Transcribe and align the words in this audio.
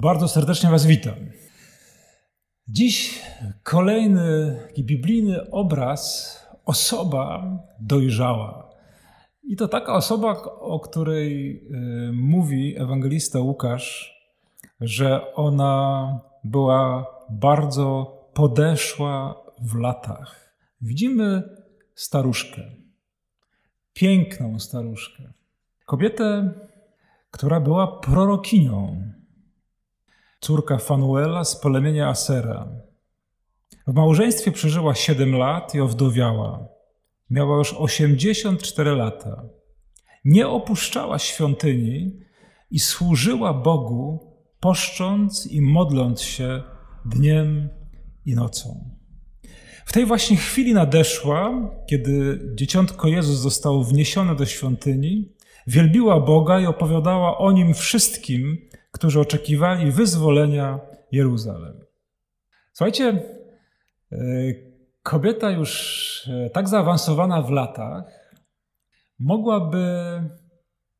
Bardzo 0.00 0.28
serdecznie 0.28 0.70
Was 0.70 0.86
witam. 0.86 1.14
Dziś 2.68 3.22
kolejny 3.62 4.56
biblijny 4.78 5.50
obraz 5.50 6.36
osoba 6.64 7.58
dojrzała. 7.80 8.70
I 9.42 9.56
to 9.56 9.68
taka 9.68 9.94
osoba, 9.94 10.32
o 10.60 10.80
której 10.80 11.56
y, 12.08 12.12
mówi 12.12 12.78
ewangelista 12.78 13.40
Łukasz, 13.40 14.16
że 14.80 15.34
ona 15.34 16.20
była 16.44 17.06
bardzo 17.30 18.16
podeszła 18.34 19.42
w 19.60 19.74
latach. 19.74 20.56
Widzimy 20.80 21.42
staruszkę, 21.94 22.62
piękną 23.92 24.58
staruszkę, 24.58 25.22
kobietę, 25.86 26.52
która 27.30 27.60
była 27.60 28.00
prorokinią 28.00 29.02
córka 30.40 30.78
Fanuela 30.78 31.44
z 31.44 31.60
plemienia 31.60 32.08
Asera. 32.08 32.68
W 33.86 33.94
małżeństwie 33.94 34.52
przeżyła 34.52 34.94
7 34.94 35.36
lat 35.36 35.74
i 35.74 35.80
owdowiała. 35.80 36.68
Miała 37.30 37.58
już 37.58 37.74
84 37.78 38.90
lata. 38.90 39.42
Nie 40.24 40.48
opuszczała 40.48 41.18
świątyni 41.18 42.20
i 42.70 42.78
służyła 42.78 43.54
Bogu, 43.54 44.32
poszcząc 44.60 45.46
i 45.46 45.60
modląc 45.60 46.22
się 46.22 46.62
dniem 47.04 47.68
i 48.26 48.34
nocą. 48.34 48.90
W 49.86 49.92
tej 49.92 50.06
właśnie 50.06 50.36
chwili 50.36 50.74
nadeszła, 50.74 51.70
kiedy 51.90 52.40
dzieciątko 52.54 53.08
Jezus 53.08 53.38
zostało 53.38 53.84
wniesione 53.84 54.34
do 54.34 54.46
świątyni, 54.46 55.32
wielbiła 55.66 56.20
Boga 56.20 56.60
i 56.60 56.66
opowiadała 56.66 57.38
o 57.38 57.52
nim 57.52 57.74
wszystkim, 57.74 58.68
którzy 58.96 59.20
oczekiwali 59.20 59.92
wyzwolenia 59.92 60.80
Jeruzalem. 61.12 61.80
Słuchajcie, 62.72 63.22
e, 64.12 64.18
kobieta 65.02 65.50
już 65.50 66.28
e, 66.28 66.50
tak 66.50 66.68
zaawansowana 66.68 67.42
w 67.42 67.50
latach 67.50 68.04
mogłaby, 69.18 69.86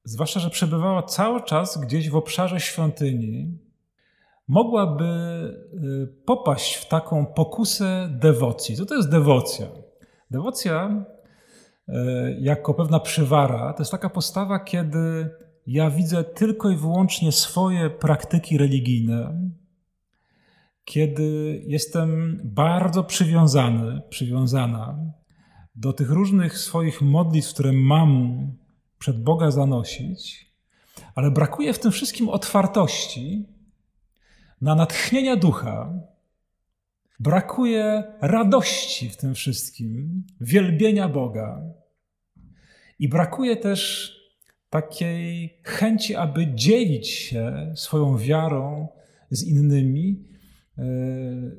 zwłaszcza, 0.05 0.41
że 0.41 0.51
przebywała 0.51 1.03
cały 1.03 1.43
czas 1.43 1.81
gdzieś 1.81 2.11
w 2.11 2.17
obszarze 2.17 2.61
świątyni, 2.61 3.59
mogłaby 4.49 5.05
e, 5.05 6.07
popaść 6.27 6.75
w 6.75 6.89
taką 6.89 7.27
pokusę 7.27 8.09
dewocji. 8.11 8.77
Co 8.77 8.87
to 8.87 8.95
jest 8.95 9.11
dewocja? 9.11 9.67
Dewocja 10.31 11.05
jako 12.41 12.75
pewna 12.75 13.01
przywara 13.01 13.73
to 13.73 13.81
jest 13.83 13.91
taka 13.91 14.11
postawa, 14.11 14.59
kiedy 14.59 15.31
ja 15.67 15.91
widzę 15.91 16.25
tylko 16.25 16.71
i 16.71 16.77
wyłącznie 16.77 17.33
swoje 17.33 17.91
praktyki 17.91 18.59
religijne, 18.59 19.51
kiedy 20.85 21.63
jestem 21.67 22.41
bardzo 22.45 23.05
przywiązany, 23.05 24.03
przywiązana 24.09 24.99
do 25.75 25.93
tych 25.93 26.11
różnych 26.11 26.59
swoich 26.59 27.03
modlitw, 27.03 27.55
które 27.55 27.73
mam 27.73 28.41
przed 28.99 29.23
Boga 29.23 29.51
zanosić, 29.51 30.53
ale 31.15 31.31
brakuje 31.31 31.73
w 31.73 31.79
tym 31.79 31.93
wszystkim 31.93 32.29
otwartości 32.29 33.47
na 34.61 34.75
natchnienia 34.75 35.37
ducha, 35.37 35.93
brakuje 37.21 38.05
radości 38.21 39.09
w 39.09 39.17
tym 39.17 39.35
wszystkim, 39.35 40.25
wielbienia 40.41 41.09
Boga 41.09 41.63
i 42.99 43.09
brakuje 43.09 43.57
też 43.57 44.13
takiej 44.81 45.59
chęci, 45.63 46.15
aby 46.15 46.47
dzielić 46.55 47.09
się 47.09 47.73
swoją 47.77 48.19
wiarą 48.19 48.89
z 49.31 49.45
innymi, 49.45 50.25
e, 50.79 50.83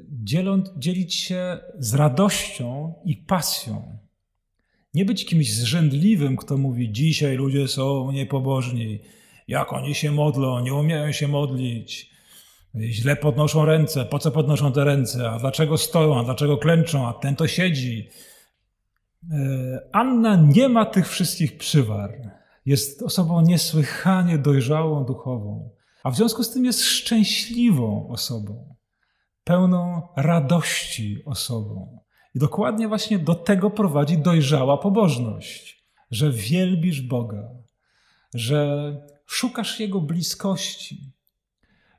dzieląc, 0.10 0.70
dzielić 0.78 1.16
się 1.16 1.58
z 1.80 1.94
radością 1.94 2.94
i 3.06 3.16
pasją. 3.16 3.98
Nie 4.94 5.06
być 5.06 5.26
kimś 5.26 5.54
zrzędliwym, 5.54 6.38
kto 6.38 6.58
mówi: 6.58 6.92
Dzisiaj 6.92 7.36
ludzie 7.36 7.68
są 7.68 8.12
niepobożni, 8.12 9.00
jak 9.48 9.74
oni 9.74 9.96
się 9.96 10.12
modlą, 10.12 10.60
nie 10.60 10.74
umieją 10.74 11.12
się 11.12 11.28
modlić, 11.28 12.12
źle 12.76 13.16
podnoszą 13.16 13.66
ręce, 13.66 14.06
po 14.06 14.20
co 14.20 14.32
podnoszą 14.32 14.72
te 14.72 14.84
ręce, 14.84 15.30
a 15.30 15.40
dlaczego 15.40 15.78
stoją, 15.78 16.20
a 16.20 16.24
dlaczego 16.24 16.58
klęczą, 16.58 17.08
a 17.08 17.14
ten 17.14 17.36
to 17.36 17.48
siedzi. 17.48 18.10
E, 19.32 19.80
Anna 19.92 20.36
nie 20.36 20.70
ma 20.70 20.86
tych 20.86 21.10
wszystkich 21.10 21.58
przywar. 21.58 22.37
Jest 22.68 23.02
osobą 23.02 23.42
niesłychanie 23.42 24.38
dojrzałą 24.38 25.06
duchową, 25.06 25.70
a 26.04 26.12
w 26.12 26.16
związku 26.16 26.44
z 26.44 26.54
tym 26.54 26.66
jest 26.66 26.84
szczęśliwą 26.84 28.10
osobą, 28.10 28.76
pełną 29.44 30.02
radości 30.16 31.24
osobą. 31.26 32.00
I 32.36 32.40
dokładnie 32.40 32.88
właśnie 32.88 33.20
do 33.20 33.36
tego 33.36 33.70
prowadzi 33.70 34.18
dojrzała 34.18 34.78
pobożność, 34.78 35.86
że 36.12 36.32
wielbisz 36.32 37.02
Boga, 37.02 37.50
że 38.34 38.92
szukasz 39.26 39.80
Jego 39.80 40.02
bliskości, 40.02 41.14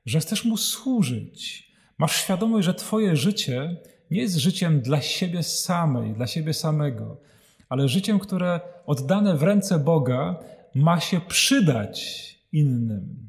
że 0.06 0.20
chcesz 0.20 0.44
Mu 0.44 0.56
służyć. 0.56 1.68
Masz 1.98 2.16
świadomość, 2.16 2.66
że 2.66 2.74
Twoje 2.74 3.16
życie 3.16 3.76
nie 4.10 4.20
jest 4.20 4.36
życiem 4.36 4.80
dla 4.80 5.00
siebie 5.00 5.42
samej, 5.42 6.14
dla 6.14 6.26
siebie 6.26 6.54
samego, 6.54 7.20
ale 7.68 7.88
życiem, 7.88 8.18
które 8.18 8.60
oddane 8.86 9.36
w 9.36 9.42
ręce 9.42 9.78
Boga 9.78 10.38
ma 10.74 11.00
się 11.00 11.20
przydać 11.20 12.28
innym. 12.52 13.28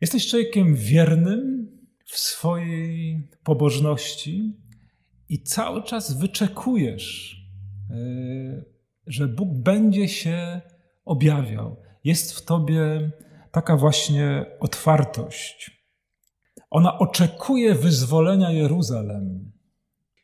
Jesteś 0.00 0.28
człowiekiem 0.28 0.74
wiernym 0.74 1.68
w 2.04 2.18
swojej 2.18 3.28
pobożności 3.44 4.56
i 5.28 5.42
cały 5.42 5.82
czas 5.82 6.18
wyczekujesz, 6.18 7.36
e, 7.90 7.94
że 9.06 9.28
Bóg 9.28 9.48
będzie 9.54 10.08
się 10.08 10.60
objawiał. 11.04 11.76
Jest 12.04 12.32
w 12.32 12.44
tobie 12.44 13.10
taka 13.50 13.76
właśnie 13.76 14.46
otwartość. 14.60 15.80
Ona 16.70 16.98
oczekuje 16.98 17.74
wyzwolenia 17.74 18.50
Jeruzalem. 18.50 19.52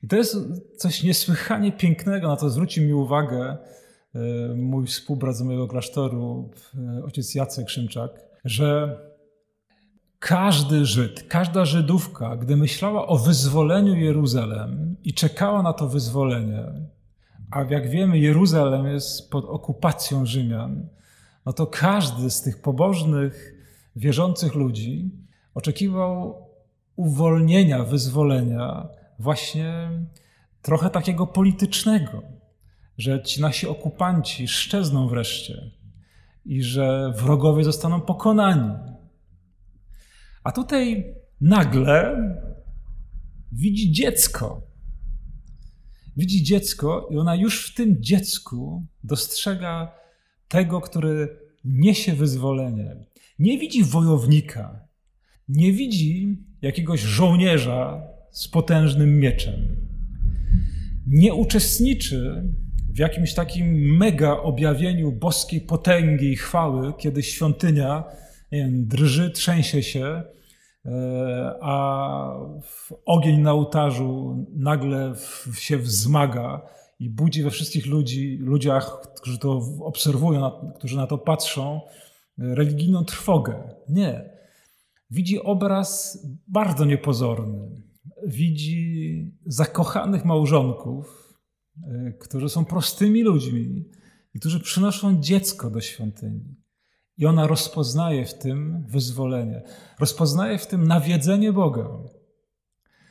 I 0.02 0.08
to 0.08 0.16
jest 0.16 0.36
coś 0.76 1.02
niesłychanie 1.02 1.72
pięknego, 1.72 2.28
na 2.28 2.36
to 2.36 2.50
zwróci 2.50 2.80
mi 2.80 2.94
uwagę 2.94 3.56
mój 4.56 4.86
współbrat 4.86 5.36
z 5.36 5.42
mojego 5.42 5.68
klasztoru, 5.68 6.50
e, 6.98 7.04
ojciec 7.04 7.34
Jacek 7.34 7.70
Szymczak, 7.70 8.10
że 8.44 8.98
każdy 10.18 10.84
Żyd, 10.84 11.22
każda 11.28 11.64
Żydówka, 11.64 12.36
gdy 12.36 12.56
myślała 12.56 13.06
o 13.06 13.18
wyzwoleniu 13.18 13.96
Jeruzalem 13.96 14.96
i 15.04 15.14
czekała 15.14 15.62
na 15.62 15.72
to 15.72 15.88
wyzwolenie, 15.88 16.64
a 17.50 17.62
jak 17.62 17.90
wiemy, 17.90 18.18
Jeruzalem 18.18 18.86
jest 18.86 19.30
pod 19.30 19.44
okupacją 19.44 20.26
Rzymian, 20.26 20.88
no 21.46 21.52
to 21.52 21.66
każdy 21.66 22.30
z 22.30 22.42
tych 22.42 22.62
pobożnych, 22.62 23.52
wierzących 23.96 24.54
ludzi 24.54 25.10
oczekiwał 25.54 26.46
uwolnienia, 26.96 27.84
wyzwolenia, 27.84 28.88
właśnie 29.18 29.90
trochę 30.62 30.90
takiego 30.90 31.26
politycznego 31.26 32.22
że 32.98 33.22
ci 33.22 33.40
nasi 33.40 33.66
okupanci 33.66 34.48
szczezną 34.48 35.08
wreszcie 35.08 35.70
i 36.44 36.62
że 36.62 37.12
wrogowie 37.16 37.64
zostaną 37.64 38.00
pokonani. 38.00 38.72
A 40.44 40.52
tutaj 40.52 41.14
nagle 41.40 42.16
widzi 43.52 43.92
dziecko. 43.92 44.62
Widzi 46.16 46.42
dziecko 46.42 47.08
i 47.10 47.16
ona 47.16 47.34
już 47.34 47.70
w 47.70 47.74
tym 47.74 48.02
dziecku 48.02 48.86
dostrzega 49.04 49.92
tego, 50.48 50.80
który 50.80 51.38
niesie 51.64 52.12
wyzwolenie. 52.12 52.96
Nie 53.38 53.58
widzi 53.58 53.84
wojownika, 53.84 54.88
nie 55.48 55.72
widzi 55.72 56.38
jakiegoś 56.62 57.00
żołnierza 57.00 58.02
z 58.30 58.48
potężnym 58.48 59.18
mieczem. 59.18 59.86
Nie 61.06 61.34
uczestniczy 61.34 62.48
w 62.96 62.98
jakimś 62.98 63.34
takim 63.34 63.96
mega 63.96 64.36
objawieniu 64.36 65.12
boskiej 65.12 65.60
potęgi 65.60 66.32
i 66.32 66.36
chwały, 66.36 66.92
kiedy 66.98 67.22
świątynia 67.22 68.04
wiem, 68.52 68.86
drży, 68.86 69.30
trzęsie 69.30 69.82
się, 69.82 70.22
e, 70.86 71.54
a 71.62 72.38
ogień 73.06 73.40
na 73.40 73.52
ołtarzu 73.52 74.36
nagle 74.56 75.12
się 75.58 75.78
wzmaga 75.78 76.62
i 76.98 77.10
budzi 77.10 77.42
we 77.42 77.50
wszystkich 77.50 77.86
ludzi, 77.86 78.38
ludziach, 78.40 79.00
którzy 79.16 79.38
to 79.38 79.60
obserwują, 79.80 80.50
którzy 80.78 80.96
na 80.96 81.06
to 81.06 81.18
patrzą, 81.18 81.80
religijną 82.38 83.04
trwogę. 83.04 83.74
Nie. 83.88 84.30
Widzi 85.10 85.42
obraz 85.42 86.18
bardzo 86.48 86.84
niepozorny. 86.84 87.70
Widzi 88.26 89.32
zakochanych 89.46 90.24
małżonków, 90.24 91.25
którzy 92.18 92.48
są 92.48 92.64
prostymi 92.64 93.22
ludźmi 93.22 93.84
i 94.34 94.40
którzy 94.40 94.60
przynoszą 94.60 95.20
dziecko 95.20 95.70
do 95.70 95.80
świątyni. 95.80 96.54
I 97.18 97.26
ona 97.26 97.46
rozpoznaje 97.46 98.26
w 98.26 98.34
tym 98.34 98.84
wyzwolenie, 98.88 99.62
rozpoznaje 99.98 100.58
w 100.58 100.66
tym 100.66 100.86
nawiedzenie 100.86 101.52
Boga. 101.52 101.88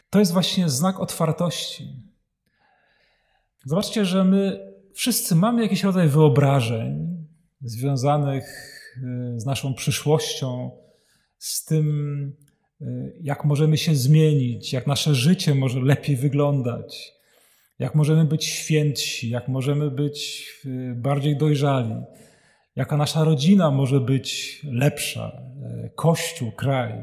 To 0.09 0.19
jest 0.19 0.31
właśnie 0.31 0.69
znak 0.69 0.99
otwartości. 0.99 2.03
Zobaczcie, 3.65 4.05
że 4.05 4.23
my 4.23 4.73
wszyscy 4.93 5.35
mamy 5.35 5.61
jakiś 5.63 5.83
rodzaj 5.83 6.07
wyobrażeń 6.07 7.25
związanych 7.61 8.45
y, 8.97 9.39
z 9.39 9.45
naszą 9.45 9.73
przyszłością, 9.73 10.71
z 11.37 11.65
tym, 11.65 11.87
y, 12.81 13.17
jak 13.21 13.45
możemy 13.45 13.77
się 13.77 13.95
zmienić, 13.95 14.73
jak 14.73 14.87
nasze 14.87 15.15
życie 15.15 15.55
może 15.55 15.79
lepiej 15.79 16.15
wyglądać, 16.15 17.13
jak 17.79 17.95
możemy 17.95 18.25
być 18.25 18.45
świętsi, 18.45 19.29
jak 19.29 19.47
możemy 19.47 19.91
być 19.91 20.49
y, 20.65 20.95
bardziej 20.95 21.37
dojrzali, 21.37 21.95
jaka 22.75 22.97
nasza 22.97 23.23
rodzina 23.23 23.71
może 23.71 23.99
być 23.99 24.59
lepsza, 24.71 25.31
kościół, 25.95 26.51
kraj. 26.51 26.93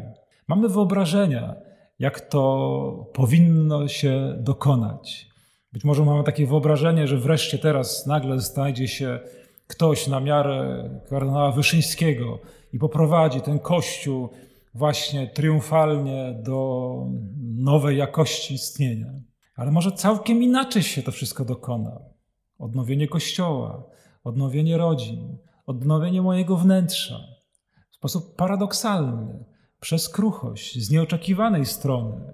Mamy 0.49 0.69
wyobrażenia, 0.69 1.55
jak 1.99 2.21
to 2.21 3.11
powinno 3.15 3.89
się 3.89 4.35
dokonać. 4.39 5.29
Być 5.73 5.85
może 5.85 6.05
mamy 6.05 6.25
takie 6.25 6.47
wyobrażenie, 6.47 7.07
że 7.07 7.17
wreszcie 7.17 7.59
teraz 7.59 8.07
nagle 8.07 8.41
znajdzie 8.41 8.89
się 8.89 9.21
ktoś 9.67 10.07
na 10.07 10.21
miarę 10.21 10.91
kardynała 11.11 11.53
Wyszyńskiego 11.53 12.39
i 12.73 12.79
poprowadzi 12.79 13.41
ten 13.41 13.59
kościół 13.59 14.29
właśnie 14.75 15.27
triumfalnie 15.27 16.35
do 16.43 16.97
nowej 17.57 17.97
jakości 17.97 18.55
istnienia. 18.55 19.13
Ale 19.63 19.71
może 19.71 19.93
całkiem 19.93 20.43
inaczej 20.43 20.83
się 20.83 21.03
to 21.03 21.13
wszystko 21.13 21.45
dokona. 21.45 22.01
Odnowienie 22.59 23.09
kościoła, 23.09 23.85
odnowienie 24.25 24.77
rodzin, 24.77 25.39
odnowienie 25.67 26.23
mojego 26.23 26.57
wnętrza. 26.57 27.21
W 27.91 27.97
sposób 27.97 28.37
paradoksalny, 28.37 29.45
przez 29.81 30.09
kruchość, 30.09 30.79
z 30.79 30.91
nieoczekiwanej 30.91 31.67
strony. 31.67 32.33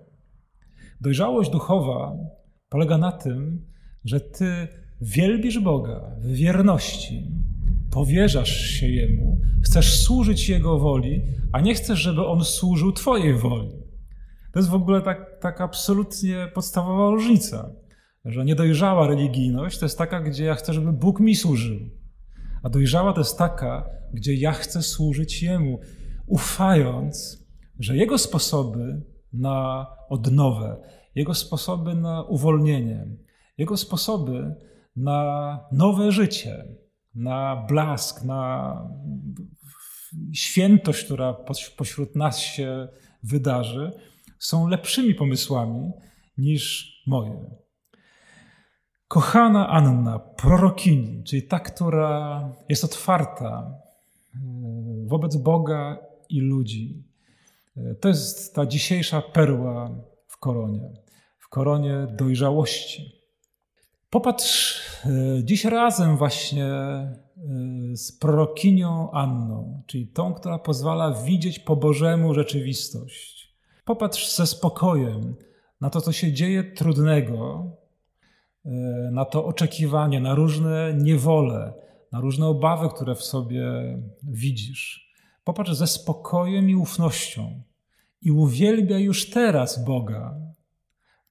Dojrzałość 1.00 1.50
duchowa 1.50 2.16
polega 2.69 2.98
na 2.98 3.12
tym, 3.12 3.66
że 4.04 4.20
ty 4.20 4.69
wielbisz 5.00 5.58
Boga 5.58 6.16
w 6.20 6.26
wierności, 6.26 7.31
powierzasz 7.90 8.56
się 8.60 8.88
Jemu, 8.88 9.40
chcesz 9.64 10.02
służyć 10.02 10.48
Jego 10.48 10.78
woli, 10.78 11.22
a 11.52 11.60
nie 11.60 11.74
chcesz, 11.74 11.98
żeby 11.98 12.26
On 12.26 12.44
służył 12.44 12.92
Twojej 12.92 13.38
woli. 13.38 13.88
To 14.58 14.60
jest 14.60 14.70
w 14.70 14.75
ogóle 14.75 15.02
tak, 15.02 15.40
tak 15.40 15.60
absolutnie 15.60 16.50
podstawowa 16.55 17.10
różnica, 17.10 17.70
że 18.25 18.44
niedojrzała 18.44 19.06
religijność 19.06 19.78
to 19.78 19.84
jest 19.84 19.99
taka, 19.99 20.20
gdzie 20.20 20.44
ja 20.44 20.55
chcę, 20.55 20.72
żeby 20.72 20.93
Bóg 20.93 21.20
mi 21.20 21.37
służył, 21.37 21.78
a 22.62 22.69
dojrzała 22.69 23.12
to 23.12 23.20
jest 23.20 23.38
taka, 23.38 23.90
gdzie 24.12 24.34
ja 24.34 24.52
chcę 24.52 24.82
służyć 24.82 25.43
Jemu, 25.43 25.81
ufając, 26.26 27.46
że 27.78 27.96
Jego 27.96 28.19
sposoby 28.19 29.02
na 29.32 29.87
odnowę, 30.08 30.76
Jego 31.14 31.34
sposoby 31.34 31.94
na 31.94 32.22
uwolnienie, 32.22 33.06
Jego 33.58 33.76
sposoby 33.76 34.55
na 34.96 35.60
nowe 35.72 36.12
życie, 36.12 36.64
na 37.14 37.66
blask, 37.69 38.25
na 38.25 38.75
świętość, 40.32 41.05
która 41.05 41.37
pośród 41.76 42.16
nas 42.16 42.38
się 42.38 42.88
wydarzy, 43.22 43.93
są 44.38 44.69
lepszymi 44.69 45.14
pomysłami 45.14 45.93
niż 46.38 46.93
moje. 47.06 47.50
Kochana 49.08 49.69
Anna, 49.69 50.19
prorokini, 50.19 51.25
czyli 51.25 51.43
ta, 51.43 51.61
która 51.61 52.43
jest 52.69 52.85
otwarta 52.85 53.75
e, 54.35 54.38
wobec 55.06 55.37
Boga 55.37 55.99
i 56.29 56.40
ludzi. 56.40 57.02
E, 57.76 57.94
to 57.94 58.08
jest 58.08 58.55
ta 58.55 58.67
dzisiejsza 58.67 59.23
perła 59.23 59.90
w 60.26 60.38
koronie, 60.38 60.91
w 61.38 61.49
koronie 61.49 62.06
dojrzałości. 62.11 63.12
Popatrz 64.11 64.82
e, 65.05 65.11
dziś 65.44 65.64
razem 65.64 66.17
właśnie 66.17 66.69
z 67.93 68.12
prorokinią 68.12 69.11
Anną, 69.11 69.82
czyli 69.87 70.06
tą, 70.06 70.34
która 70.34 70.58
pozwala 70.58 71.23
widzieć 71.23 71.58
po 71.58 71.76
Bożemu 71.76 72.34
rzeczywistość. 72.34 73.38
Popatrz 73.88 74.35
ze 74.37 74.46
spokojem 74.46 75.37
na 75.81 75.90
to, 75.90 76.00
co 76.00 76.12
się 76.12 76.32
dzieje 76.32 76.64
trudnego, 76.64 77.67
e, 78.64 78.70
na 79.12 79.25
to 79.25 79.46
oczekiwanie, 79.46 80.20
na 80.20 80.35
różne 80.35 80.94
niewole, 80.94 81.73
na 82.12 82.20
różne 82.20 82.46
obawy, 82.46 82.88
które 82.88 83.14
w 83.14 83.23
sobie 83.23 83.62
widzisz. 84.23 85.12
Popatrz 85.44 85.73
ze 85.73 85.87
spokojem 85.87 86.70
i 86.70 86.75
ufnością 86.75 87.62
i 88.23 88.31
uwielbia 88.31 88.99
już 88.99 89.31
teraz 89.31 89.85
Boga 89.85 90.34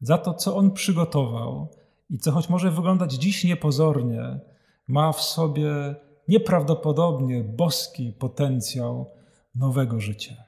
za 0.02 0.18
to, 0.18 0.34
co 0.34 0.56
On 0.56 0.72
przygotował 0.72 1.76
i 2.10 2.18
co 2.18 2.32
choć 2.32 2.50
może 2.50 2.72
wyglądać 2.72 3.14
dziś 3.14 3.44
niepozornie, 3.44 4.40
ma 4.88 5.12
w 5.12 5.22
sobie 5.22 5.96
nieprawdopodobnie 6.28 7.44
boski 7.44 8.14
potencjał 8.14 9.12
nowego 9.56 10.00
życia. 10.00 10.48